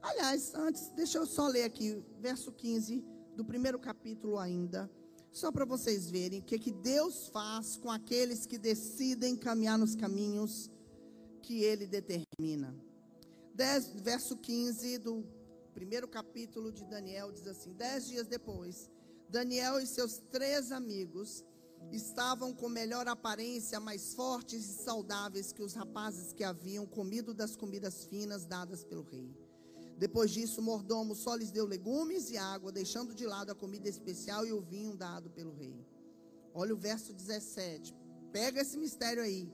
[0.02, 3.04] Aliás, antes, deixa eu só ler aqui, verso 15
[3.36, 4.90] do primeiro capítulo ainda.
[5.30, 9.94] Só para vocês verem o que, que Deus faz com aqueles que decidem caminhar nos
[9.94, 10.72] caminhos
[11.42, 12.74] que Ele determina.
[13.54, 15.26] Dez, verso 15 do
[15.74, 18.90] primeiro capítulo de Daniel diz assim: Dez dias depois,
[19.28, 21.44] Daniel e seus três amigos
[21.92, 27.56] estavam com melhor aparência, mais fortes e saudáveis que os rapazes que haviam comido das
[27.56, 29.36] comidas finas dadas pelo rei.
[29.98, 33.90] Depois disso, o mordomo só lhes deu legumes e água, deixando de lado a comida
[33.90, 35.86] especial e o vinho dado pelo rei.
[36.54, 37.94] Olha o verso 17.
[38.32, 39.52] Pega esse mistério aí.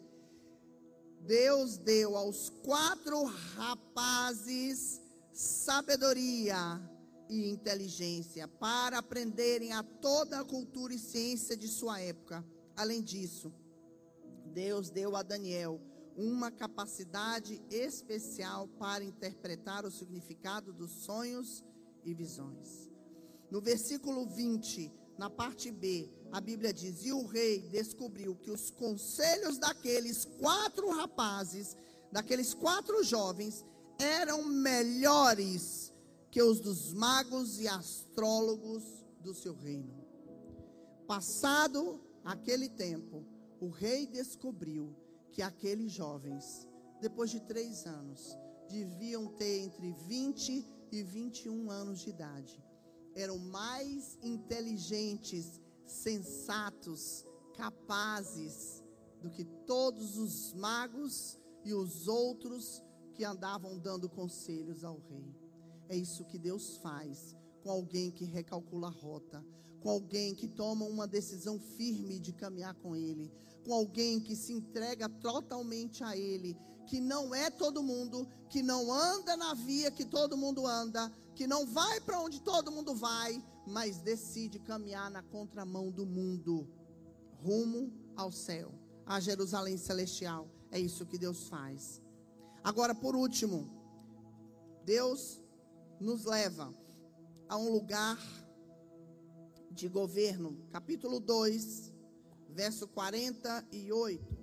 [1.22, 5.02] Deus deu aos quatro rapazes
[5.34, 6.80] sabedoria
[7.30, 12.46] e inteligência para aprenderem a toda a cultura e ciência de sua época.
[12.76, 13.54] Além disso,
[14.54, 15.82] Deus deu a Daniel
[16.16, 21.64] uma capacidade especial para interpretar o significado dos sonhos
[22.04, 22.90] e visões.
[23.52, 28.70] No versículo 20, na parte B, a Bíblia diz: E o rei descobriu que os
[28.70, 31.76] conselhos daqueles quatro rapazes,
[32.12, 33.66] daqueles quatro jovens,
[34.00, 35.94] eram melhores
[36.36, 38.84] que os dos magos e astrólogos
[39.22, 40.06] do seu reino.
[41.08, 43.26] Passado aquele tempo,
[43.58, 44.94] o rei descobriu
[45.32, 46.68] que aqueles jovens,
[47.00, 52.62] depois de três anos, deviam ter entre 20 e 21 anos de idade.
[53.16, 58.84] Eram mais inteligentes, sensatos, capazes
[59.22, 65.45] do que todos os magos e os outros que andavam dando conselhos ao rei.
[65.90, 69.44] É isso que Deus faz com alguém que recalcula a rota,
[69.80, 73.32] com alguém que toma uma decisão firme de caminhar com Ele,
[73.64, 78.94] com alguém que se entrega totalmente a Ele, que não é todo mundo, que não
[78.94, 83.44] anda na via que todo mundo anda, que não vai para onde todo mundo vai,
[83.68, 86.68] mas decide caminhar na contramão do mundo,
[87.44, 88.72] rumo ao céu,
[89.06, 90.48] a Jerusalém celestial.
[90.72, 92.02] É isso que Deus faz.
[92.64, 93.70] Agora, por último,
[94.84, 95.42] Deus
[96.00, 96.74] nos leva
[97.48, 98.20] a um lugar
[99.72, 101.94] de governo, capítulo 2,
[102.50, 104.36] verso 48.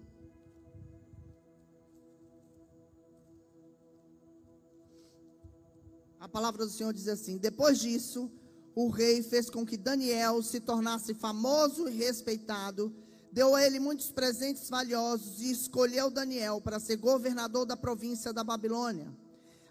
[6.21, 8.31] A palavra do Senhor diz assim: Depois disso,
[8.75, 12.95] o rei fez com que Daniel se tornasse famoso e respeitado,
[13.33, 18.45] deu a ele muitos presentes valiosos e escolheu Daniel para ser governador da província da
[18.45, 19.13] Babilônia.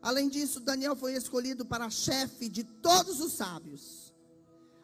[0.01, 4.13] Além disso, Daniel foi escolhido para chefe de todos os sábios.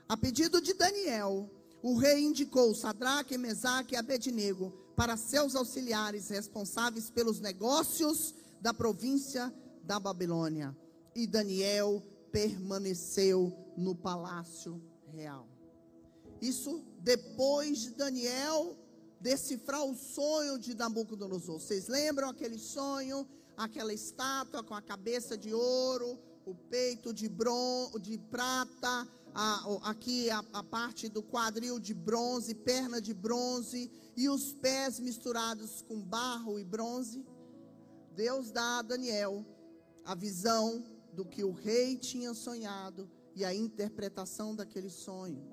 [0.08, 1.49] A pedido de Daniel,
[1.82, 9.53] o rei indicou Sadraque, Mesaque e Abednego para seus auxiliares responsáveis pelos negócios da província
[9.84, 10.75] da Babilônia.
[11.15, 14.82] E Daniel permaneceu no palácio
[15.13, 15.47] real.
[16.41, 18.77] Isso depois de Daniel
[19.19, 21.60] decifrar o sonho de Nabucodonosor.
[21.60, 23.27] Vocês lembram aquele sonho,
[23.58, 30.30] aquela estátua com a cabeça de ouro, o peito de, bron de prata, a, aqui
[30.30, 36.00] a, a parte do quadril de bronze, perna de bronze e os pés misturados com
[36.00, 37.26] barro e bronze.
[38.15, 39.46] Deus dá a Daniel
[40.06, 45.46] a visão do que o rei tinha sonhado e a interpretação daquele sonho.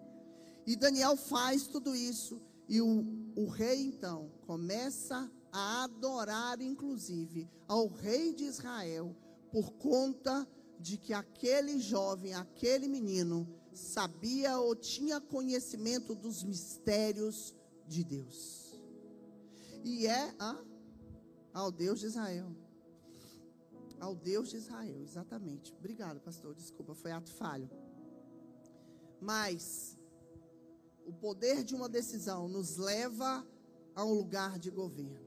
[0.66, 2.40] E Daniel faz tudo isso.
[2.68, 3.04] E o,
[3.36, 9.14] o rei então começa a adorar, inclusive, ao rei de Israel,
[9.52, 10.48] por conta
[10.80, 17.54] de que aquele jovem, aquele menino, sabia ou tinha conhecimento dos mistérios
[17.86, 18.76] de Deus.
[19.84, 20.60] E é a,
[21.52, 22.50] ao Deus de Israel.
[24.00, 25.72] Ao Deus de Israel, exatamente.
[25.78, 26.52] Obrigado, pastor.
[26.52, 27.70] Desculpa, foi ato falho.
[29.20, 29.96] Mas
[31.06, 33.46] o poder de uma decisão nos leva
[33.94, 35.23] a um lugar de governo.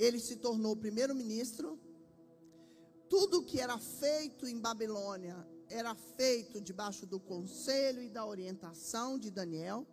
[0.00, 1.78] Ele se tornou primeiro-ministro.
[3.10, 9.30] Tudo que era feito em Babilônia era feito debaixo do conselho e da orientação de
[9.30, 9.86] Daniel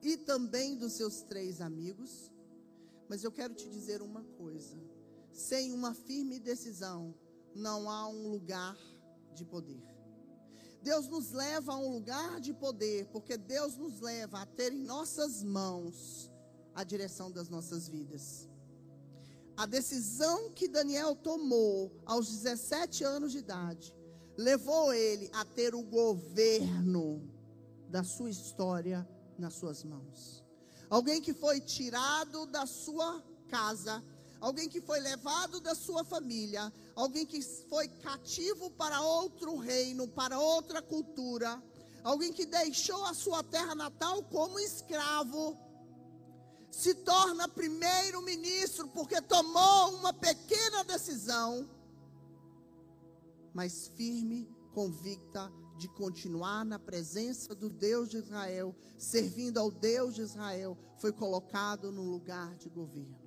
[0.00, 2.32] e também dos seus três amigos.
[3.06, 4.80] Mas eu quero te dizer uma coisa:
[5.30, 7.14] sem uma firme decisão,
[7.54, 8.78] não há um lugar
[9.34, 9.82] de poder.
[10.80, 14.82] Deus nos leva a um lugar de poder, porque Deus nos leva a ter em
[14.84, 16.32] nossas mãos
[16.74, 18.47] a direção das nossas vidas.
[19.58, 23.92] A decisão que Daniel tomou aos 17 anos de idade
[24.36, 27.28] levou ele a ter o governo
[27.88, 29.04] da sua história
[29.36, 30.44] nas suas mãos.
[30.88, 34.00] Alguém que foi tirado da sua casa,
[34.40, 40.38] alguém que foi levado da sua família, alguém que foi cativo para outro reino, para
[40.38, 41.60] outra cultura,
[42.04, 45.58] alguém que deixou a sua terra natal como escravo,
[46.70, 51.68] se torna primeiro-ministro porque tomou uma pequena decisão
[53.58, 60.22] mas firme, convicta de continuar na presença do Deus de Israel, servindo ao Deus de
[60.22, 63.18] Israel, foi colocado no lugar de governo.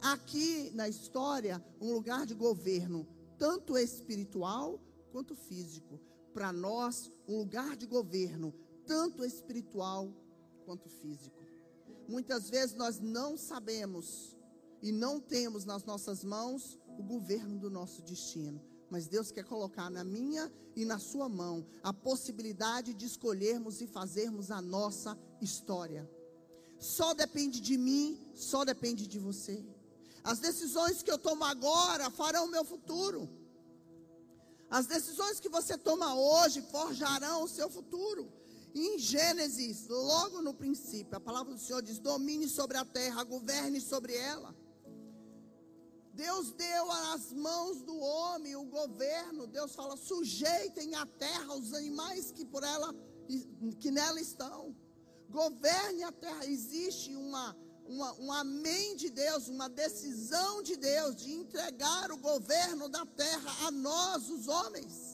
[0.00, 3.04] Aqui na história, um lugar de governo,
[3.36, 6.00] tanto espiritual quanto físico.
[6.32, 8.54] Para nós, um lugar de governo,
[8.86, 10.08] tanto espiritual
[10.64, 11.39] quanto físico.
[12.10, 14.36] Muitas vezes nós não sabemos
[14.82, 19.88] e não temos nas nossas mãos o governo do nosso destino mas Deus quer colocar
[19.88, 26.10] na minha e na sua mão a possibilidade de escolhermos e fazermos a nossa história.
[26.76, 29.64] Só depende de mim, só depende de você.
[30.24, 33.30] As decisões que eu tomo agora farão o meu futuro.
[34.68, 38.32] As decisões que você toma hoje forjarão o seu futuro.
[38.74, 43.80] Em Gênesis, logo no princípio, a palavra do Senhor diz: domine sobre a terra, governe
[43.80, 44.54] sobre ela.
[46.12, 49.46] Deus deu às mãos do homem o governo.
[49.46, 52.94] Deus fala: sujeitem a terra os animais que por ela
[53.78, 54.76] que nela estão.
[55.28, 56.44] Governe a terra.
[56.46, 57.56] Existe uma,
[57.86, 63.66] uma, um amém de Deus, uma decisão de Deus de entregar o governo da terra
[63.66, 65.09] a nós, os homens.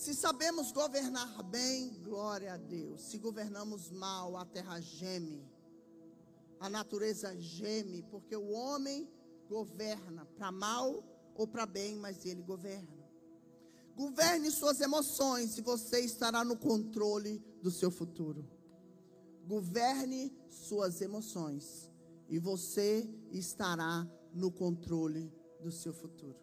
[0.00, 3.02] Se sabemos governar bem, glória a Deus.
[3.02, 5.46] Se governamos mal, a terra geme.
[6.58, 9.06] A natureza geme, porque o homem
[9.46, 13.06] governa para mal ou para bem, mas ele governa.
[13.94, 18.48] Governe suas emoções e você estará no controle do seu futuro.
[19.46, 21.92] Governe suas emoções
[22.26, 26.40] e você estará no controle do seu futuro.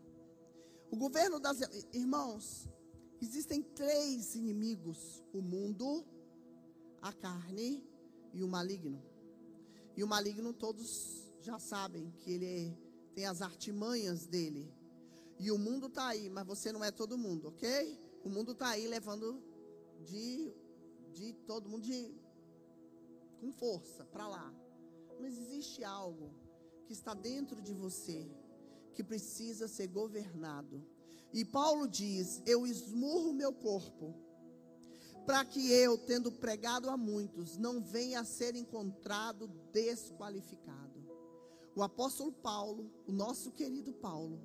[0.92, 1.58] O governo das
[1.92, 2.70] irmãos,
[3.26, 6.06] existem três inimigos: o mundo,
[7.02, 7.84] a carne
[8.34, 9.02] e o maligno.
[9.96, 14.72] E o maligno todos já sabem que ele é tem as artimanhas dele.
[15.40, 18.00] E o mundo está aí, mas você não é todo mundo, ok?
[18.24, 19.42] O mundo está aí levando
[20.06, 20.54] de,
[21.14, 22.14] de todo mundo de,
[23.40, 24.54] com força para lá.
[25.20, 26.30] Mas existe algo
[26.86, 28.30] que está dentro de você
[28.94, 30.86] que precisa ser governado.
[31.34, 34.16] E Paulo diz: Eu esmurro meu corpo,
[35.26, 41.06] para que eu, tendo pregado a muitos, não venha a ser encontrado desqualificado.
[41.76, 44.42] O apóstolo Paulo, o nosso querido Paulo,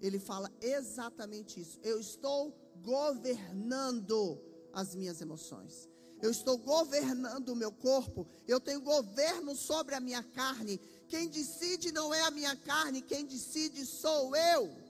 [0.00, 1.78] ele fala exatamente isso.
[1.82, 4.40] Eu estou governando
[4.72, 5.88] as minhas emoções.
[6.20, 8.26] Eu estou governando o meu corpo.
[8.48, 10.78] Eu tenho governo sobre a minha carne.
[11.08, 14.81] Quem decide não é a minha carne, quem decide sou eu.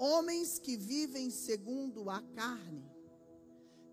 [0.00, 2.84] Homens que vivem segundo a carne,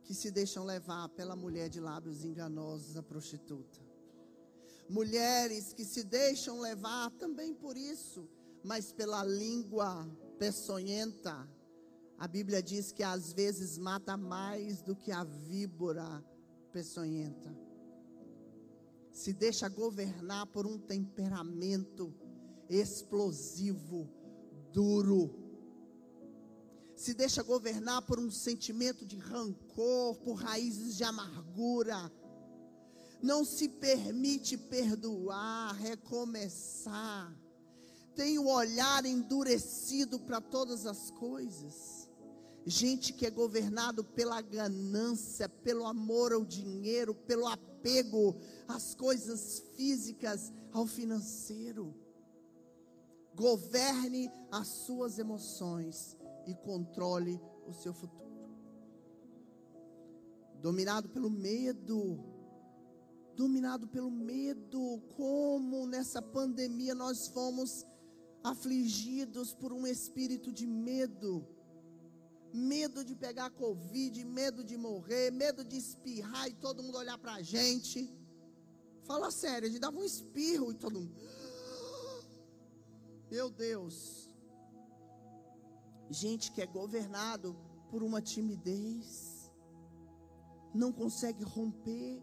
[0.04, 3.88] que se deixam levar pela mulher de lábios enganosos, a prostituta
[4.89, 8.28] mulheres que se deixam levar também por isso,
[8.63, 10.08] mas pela língua
[10.39, 11.48] peçonhenta.
[12.17, 16.24] A Bíblia diz que às vezes mata mais do que a víbora
[16.72, 17.56] peçonhenta.
[19.12, 22.13] Se deixa governar por um temperamento
[22.70, 24.10] explosivo,
[24.72, 25.46] duro.
[26.97, 32.12] Se deixa governar por um sentimento de rancor, por raízes de amargura
[33.21, 37.36] não se permite perdoar, recomeçar,
[38.15, 42.10] tem o olhar endurecido para todas as coisas.
[42.65, 48.36] Gente que é governado pela ganância, pelo amor ao dinheiro, pelo apego
[48.67, 51.95] às coisas físicas, ao financeiro.
[53.36, 56.16] Governe as suas emoções
[56.47, 58.25] e controle o seu futuro.
[60.62, 62.19] Dominado pelo medo,
[63.36, 67.86] dominado pelo medo, como nessa pandemia nós fomos
[68.43, 71.45] afligidos por um espírito de medo.
[72.53, 77.33] Medo de pegar Covid, medo de morrer, medo de espirrar e todo mundo olhar para
[77.33, 78.10] a gente.
[79.03, 81.13] Fala sério, a gente dava um espirro e todo mundo.
[83.29, 84.27] Meu Deus.
[86.10, 87.56] Gente que é governado
[87.89, 89.52] por uma timidez,
[90.73, 92.21] não consegue romper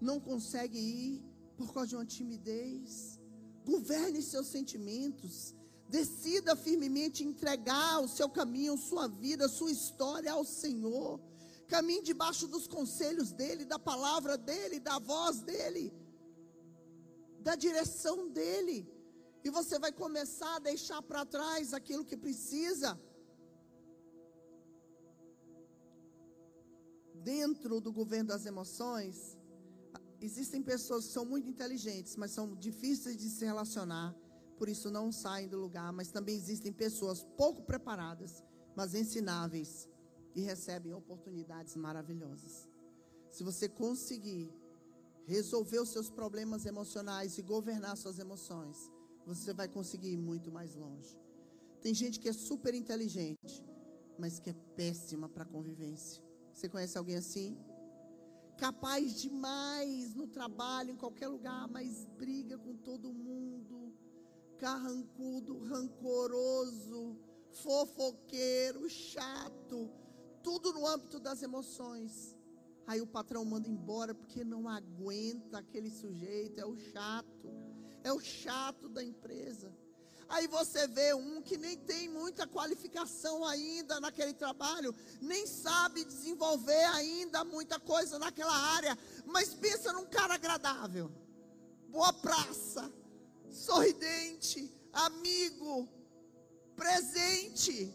[0.00, 1.24] não consegue ir
[1.56, 3.18] por causa de uma timidez.
[3.64, 5.54] Governe seus sentimentos.
[5.88, 11.20] Decida firmemente entregar o seu caminho, sua vida, sua história ao Senhor.
[11.68, 15.92] Caminhe debaixo dos conselhos dEle, da palavra dEle, da voz dEle,
[17.40, 18.88] da direção dEle.
[19.44, 23.00] E você vai começar a deixar para trás aquilo que precisa.
[27.26, 29.36] Dentro do governo das emoções,
[30.20, 34.14] existem pessoas que são muito inteligentes, mas são difíceis de se relacionar,
[34.56, 35.92] por isso não saem do lugar.
[35.92, 38.44] Mas também existem pessoas pouco preparadas,
[38.76, 39.88] mas ensináveis
[40.36, 42.68] e recebem oportunidades maravilhosas.
[43.28, 44.48] Se você conseguir
[45.24, 48.88] resolver os seus problemas emocionais e governar suas emoções,
[49.26, 51.18] você vai conseguir ir muito mais longe.
[51.82, 53.64] Tem gente que é super inteligente,
[54.16, 56.25] mas que é péssima para convivência.
[56.56, 57.54] Você conhece alguém assim?
[58.56, 63.92] Capaz demais no trabalho, em qualquer lugar, mas briga com todo mundo.
[64.56, 67.14] Carrancudo, rancoroso,
[67.50, 69.90] fofoqueiro, chato,
[70.42, 72.34] tudo no âmbito das emoções.
[72.86, 77.50] Aí o patrão manda embora porque não aguenta aquele sujeito, é o chato,
[78.02, 79.76] é o chato da empresa.
[80.28, 86.84] Aí você vê um que nem tem muita qualificação ainda naquele trabalho, nem sabe desenvolver
[86.94, 91.10] ainda muita coisa naquela área, mas pensa num cara agradável,
[91.88, 92.92] boa praça,
[93.50, 95.88] sorridente, amigo,
[96.74, 97.94] presente.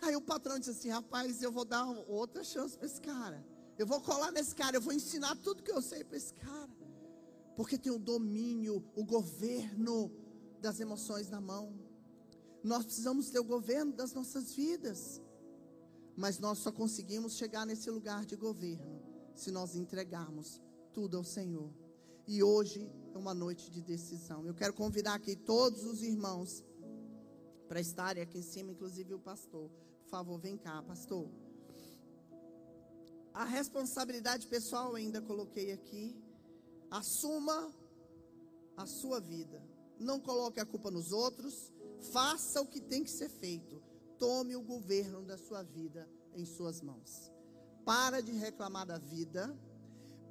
[0.00, 3.44] Aí o patrão diz assim: rapaz, eu vou dar outra chance para esse cara.
[3.78, 6.70] Eu vou colar nesse cara, eu vou ensinar tudo que eu sei para esse cara.
[7.56, 10.10] Porque tem o domínio, o governo
[10.62, 11.74] das emoções na mão.
[12.62, 15.20] Nós precisamos ter o governo das nossas vidas.
[16.16, 19.02] Mas nós só conseguimos chegar nesse lugar de governo
[19.34, 20.60] se nós entregarmos
[20.92, 21.70] tudo ao Senhor.
[22.26, 24.46] E hoje é uma noite de decisão.
[24.46, 26.62] Eu quero convidar aqui todos os irmãos
[27.66, 29.70] para estarem aqui em cima, inclusive o pastor.
[30.02, 31.28] Por favor, vem cá, pastor.
[33.32, 36.14] A responsabilidade pessoal ainda coloquei aqui.
[36.90, 37.74] Assuma
[38.76, 39.71] a sua vida.
[40.02, 41.72] Não coloque a culpa nos outros.
[42.12, 43.82] Faça o que tem que ser feito.
[44.18, 47.30] Tome o governo da sua vida em suas mãos.
[47.84, 49.56] Para de reclamar da vida.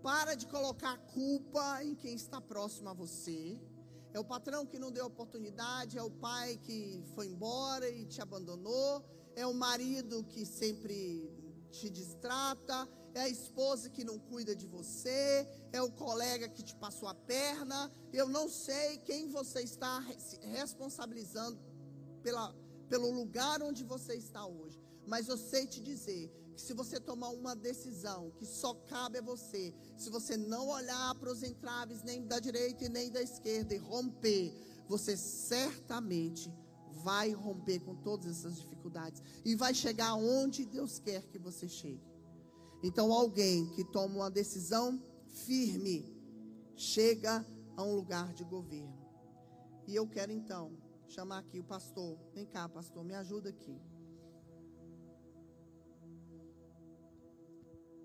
[0.03, 3.59] Para de colocar a culpa em quem está próximo a você.
[4.13, 8.21] É o patrão que não deu oportunidade, é o pai que foi embora e te
[8.21, 9.05] abandonou,
[9.35, 11.31] é o marido que sempre
[11.71, 16.75] te distrata, é a esposa que não cuida de você, é o colega que te
[16.75, 17.91] passou a perna.
[18.13, 19.99] Eu não sei quem você está
[20.41, 21.59] responsabilizando
[22.23, 22.55] pela,
[22.89, 27.29] pelo lugar onde você está hoje, mas eu sei te dizer que se você tomar
[27.29, 32.25] uma decisão que só cabe a você, se você não olhar para os entraves nem
[32.25, 34.53] da direita e nem da esquerda e romper,
[34.87, 36.51] você certamente
[37.03, 42.10] vai romper com todas essas dificuldades e vai chegar onde Deus quer que você chegue.
[42.83, 46.05] Então, alguém que toma uma decisão firme
[46.75, 48.99] chega a um lugar de governo.
[49.87, 50.71] E eu quero então
[51.07, 52.17] chamar aqui o pastor.
[52.33, 53.79] Vem cá, pastor, me ajuda aqui.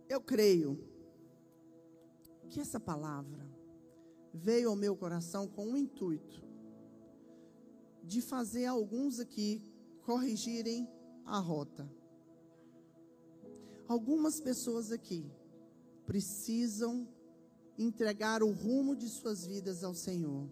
[0.08, 0.78] Eu creio
[2.48, 3.44] que essa palavra
[4.32, 6.44] veio ao meu coração com o intuito
[8.02, 9.62] de fazer alguns aqui
[10.02, 10.88] corrigirem
[11.24, 11.90] a rota.
[13.88, 15.30] Algumas pessoas aqui
[16.04, 17.08] precisam
[17.78, 20.48] entregar o rumo de suas vidas ao Senhor.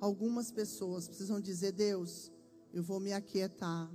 [0.00, 2.30] Algumas pessoas precisam dizer: Deus,
[2.72, 3.90] eu vou me aquietar.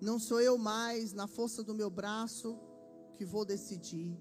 [0.00, 2.58] Não sou eu mais, na força do meu braço,
[3.16, 4.16] que vou decidir,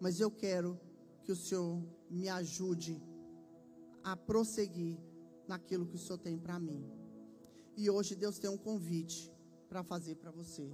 [0.00, 0.78] mas eu quero
[1.22, 3.02] que o Senhor me ajude
[4.04, 4.98] a prosseguir
[5.48, 6.84] naquilo que o Senhor tem para mim.
[7.76, 9.32] E hoje Deus tem um convite
[9.68, 10.70] para fazer para você.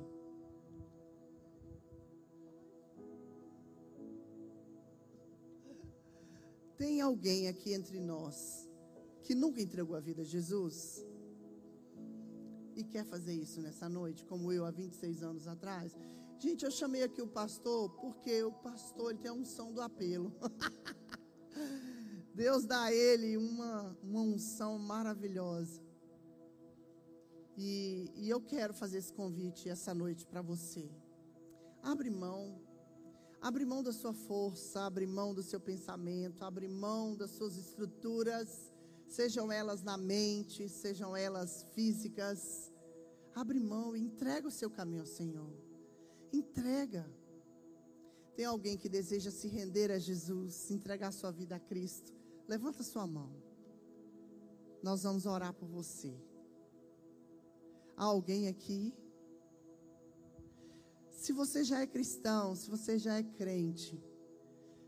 [6.80, 8.66] Tem alguém aqui entre nós
[9.22, 11.04] que nunca entregou a vida a Jesus?
[12.74, 15.94] E quer fazer isso nessa noite, como eu há 26 anos atrás?
[16.38, 20.32] Gente, eu chamei aqui o pastor porque o pastor tem a unção do apelo.
[22.34, 25.82] Deus dá a ele uma, uma unção maravilhosa.
[27.58, 30.90] E, e eu quero fazer esse convite essa noite para você.
[31.82, 32.69] Abre mão
[33.40, 38.70] Abre mão da sua força, abre mão do seu pensamento, abre mão das suas estruturas,
[39.08, 42.70] sejam elas na mente, sejam elas físicas.
[43.34, 45.50] Abre mão e entrega o seu caminho ao Senhor.
[46.30, 47.10] Entrega.
[48.36, 52.12] Tem alguém que deseja se render a Jesus, entregar sua vida a Cristo?
[52.46, 53.30] Levanta sua mão.
[54.82, 56.14] Nós vamos orar por você.
[57.96, 58.94] Há alguém aqui?
[61.20, 64.02] Se você já é cristão, se você já é crente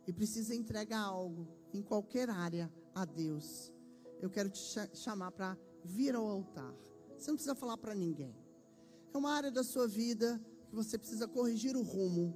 [0.06, 3.70] e precisa entregar algo em qualquer área a Deus,
[4.18, 4.58] eu quero te
[4.94, 6.74] chamar para vir ao altar.
[7.18, 8.34] Você não precisa falar para ninguém.
[9.12, 12.34] É uma área da sua vida que você precisa corrigir o rumo.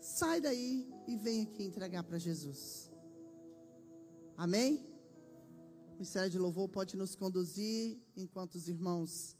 [0.00, 2.90] Sai daí e vem aqui entregar para Jesus.
[4.36, 4.84] Amém?
[5.86, 9.36] O Ministério de Louvor pode nos conduzir enquanto os irmãos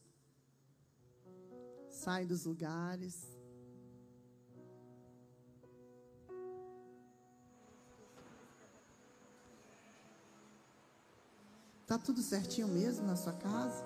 [1.90, 3.33] saem dos lugares.
[11.86, 13.84] Tá tudo certinho mesmo na sua casa?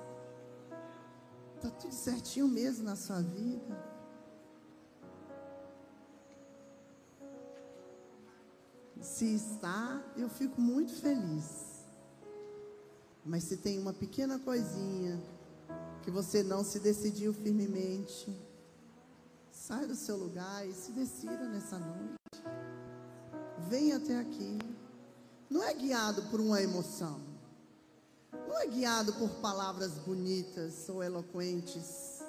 [1.61, 3.99] Tá tudo certinho mesmo na sua vida?
[9.01, 11.87] Se está, eu fico muito feliz.
[13.25, 15.21] Mas se tem uma pequena coisinha
[16.03, 18.35] que você não se decidiu firmemente,
[19.51, 22.43] sai do seu lugar e se decida nessa noite.
[23.69, 24.59] Venha até aqui.
[25.51, 27.28] Não é guiado por uma emoção.
[28.49, 32.23] Não é guiado por palavras bonitas ou eloquentes.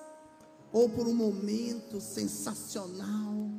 [0.73, 3.49] Ou por um momento sensacional.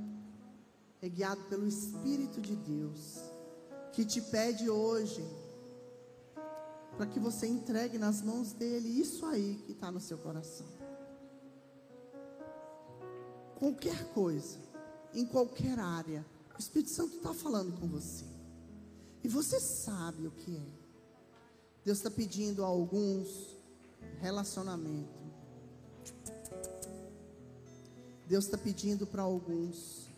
[1.01, 3.19] É guiado pelo Espírito de Deus.
[3.95, 5.27] Que te pede hoje
[6.99, 10.67] para que você entregue nas mãos dele isso aí que está no seu coração.
[13.59, 14.59] Qualquer coisa,
[15.15, 18.27] em qualquer área, o Espírito Santo está falando com você.
[19.25, 20.80] E você sabe o que é.
[21.85, 23.57] Deus está pedindo a alguns
[24.21, 25.21] relacionamento.
[28.29, 30.09] Deus está pedindo para alguns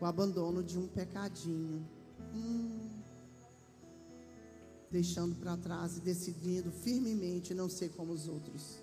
[0.00, 1.86] o abandono de um pecadinho.
[2.34, 3.00] Hum
[4.90, 8.78] deixando para trás e decidindo firmemente não ser como os outros.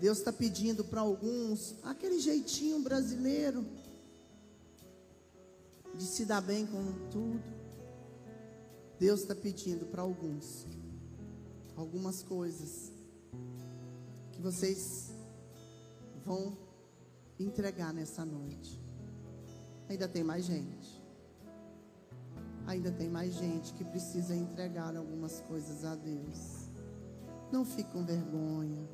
[0.00, 3.64] Deus está pedindo para alguns aquele jeitinho brasileiro
[5.94, 7.59] de se dar bem com tudo.
[9.00, 10.68] Deus está pedindo para alguns
[11.76, 12.92] algumas coisas
[14.32, 15.10] que vocês
[16.24, 16.56] vão
[17.38, 18.78] entregar nessa noite.
[19.88, 21.00] Ainda tem mais gente
[22.70, 26.68] ainda tem mais gente que precisa entregar algumas coisas a Deus.
[27.50, 28.88] Não fique com vergonha.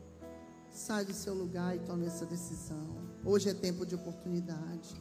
[0.71, 2.97] Sai do seu lugar e tome essa decisão.
[3.25, 4.95] Hoje é tempo de oportunidade.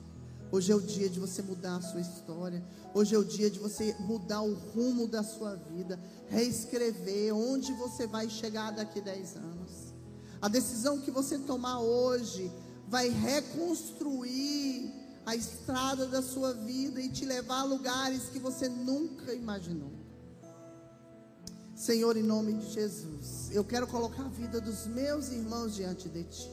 [0.52, 2.64] Hoje é o dia de você mudar a sua história.
[2.94, 6.00] Hoje é o dia de você mudar o rumo da sua vida.
[6.30, 9.94] Reescrever onde você vai chegar daqui 10 anos.
[10.42, 12.52] A decisão que você tomar hoje
[12.88, 14.94] vai reconstruir
[15.26, 19.92] a estrada da sua vida e te levar a lugares que você nunca imaginou.
[21.76, 26.24] Senhor, em nome de Jesus, eu quero colocar a vida dos meus irmãos diante de
[26.24, 26.50] Ti.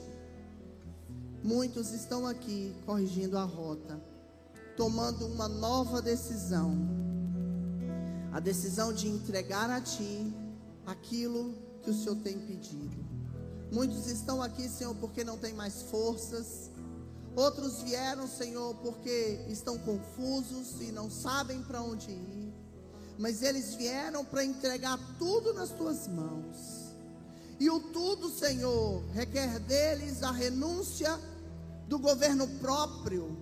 [1.42, 4.00] Muitos estão aqui corrigindo a rota,
[4.76, 6.76] tomando uma nova decisão.
[8.32, 10.32] A decisão de entregar a Ti
[10.86, 13.04] aquilo que o Senhor tem pedido.
[13.72, 16.70] Muitos estão aqui, Senhor, porque não tem mais forças,
[17.34, 22.52] Outros vieram, Senhor, porque estão confusos e não sabem para onde ir.
[23.18, 26.92] Mas eles vieram para entregar tudo nas tuas mãos.
[27.58, 31.18] E o tudo, Senhor, requer deles a renúncia
[31.92, 33.36] do governo próprio.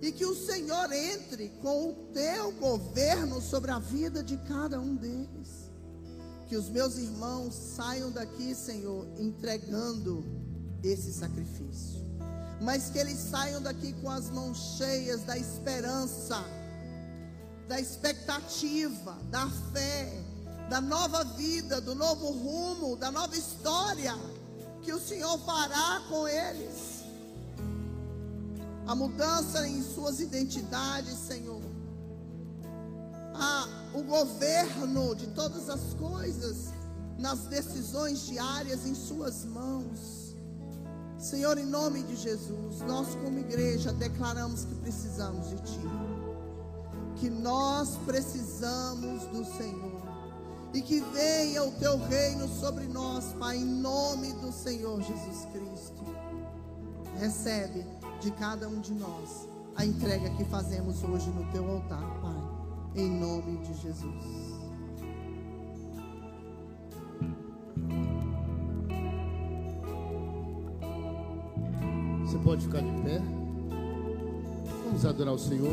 [0.00, 4.94] E que o Senhor entre com o teu governo sobre a vida de cada um
[4.94, 5.68] deles.
[6.46, 10.24] Que os meus irmãos saiam daqui, Senhor, entregando
[10.82, 12.00] esse sacrifício
[12.60, 16.44] mas que eles saiam daqui com as mãos cheias da esperança,
[17.66, 20.08] da expectativa, da fé,
[20.70, 24.14] da nova vida, do novo rumo, da nova história
[24.82, 26.91] que o Senhor fará com eles.
[28.86, 31.62] A mudança em suas identidades, Senhor.
[33.34, 36.72] A, o governo de todas as coisas
[37.18, 40.34] nas decisões diárias em suas mãos.
[41.18, 45.80] Senhor, em nome de Jesus, nós como igreja declaramos que precisamos de Ti.
[47.16, 50.02] Que nós precisamos do Senhor.
[50.74, 56.04] E que venha o Teu reino sobre nós, Pai, em nome do Senhor Jesus Cristo.
[57.20, 57.86] Recebe
[58.22, 63.02] de cada um de nós a entrega que fazemos hoje no Teu altar, Pai.
[63.02, 64.62] Em nome de Jesus.
[72.44, 73.20] pode ficar de pé.
[74.84, 75.70] Vamos adorar o Senhor.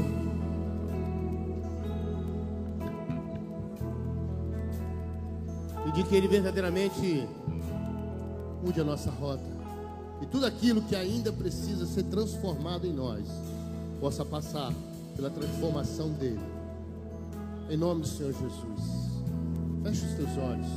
[5.83, 7.27] Pedir que Ele verdadeiramente
[8.63, 9.58] mude a nossa rota.
[10.21, 13.25] E tudo aquilo que ainda precisa ser transformado em nós,
[13.99, 14.73] possa passar
[15.15, 16.39] pela transformação dele.
[17.69, 19.09] Em nome do Senhor Jesus.
[19.83, 20.67] Feche os teus olhos.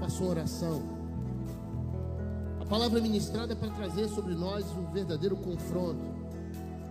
[0.00, 0.98] Faça uma oração
[2.68, 6.02] palavra ministrada é para trazer sobre nós um verdadeiro confronto.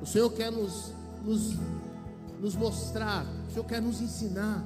[0.02, 0.92] O Senhor quer nos,
[1.24, 1.56] nos,
[2.42, 4.64] nos mostrar, o Senhor quer nos ensinar.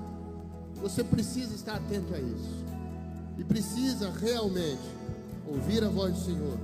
[0.81, 2.65] Você precisa estar atento a isso.
[3.37, 4.81] E precisa realmente
[5.45, 6.57] ouvir a voz do Senhor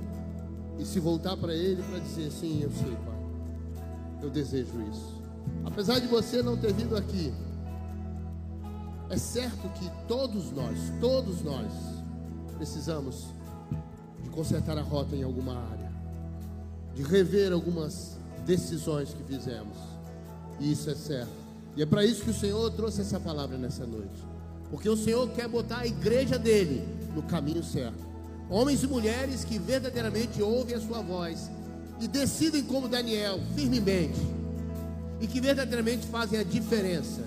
[0.78, 3.18] e se voltar para Ele para dizer: Sim, eu sei, Pai.
[4.22, 5.18] Eu desejo isso.
[5.64, 7.32] Apesar de você não ter vindo aqui,
[9.10, 11.72] É certo que todos nós, todos nós,
[12.56, 13.28] precisamos
[14.22, 15.90] de consertar a rota em alguma área,
[16.94, 19.78] de rever algumas decisões que fizemos.
[20.60, 21.32] E isso é certo.
[21.74, 24.22] E é para isso que o Senhor trouxe essa palavra nessa noite.
[24.70, 28.07] Porque o Senhor quer botar a igreja dele no caminho certo.
[28.50, 31.50] Homens e mulheres que verdadeiramente ouvem a sua voz
[32.00, 34.20] e decidem como Daniel, firmemente,
[35.20, 37.22] e que verdadeiramente fazem a diferença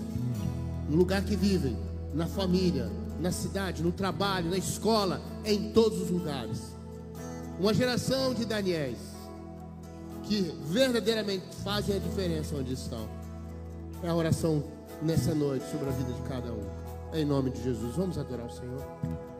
[0.88, 1.76] no lugar que vivem,
[2.12, 6.58] na família, na cidade, no trabalho, na escola, em todos os lugares.
[7.60, 8.98] Uma geração de Daniéis
[10.24, 13.08] que verdadeiramente fazem a diferença onde estão.
[14.02, 14.64] É a oração
[15.00, 16.64] nessa noite sobre a vida de cada um.
[17.14, 19.31] Em nome de Jesus, vamos adorar o Senhor.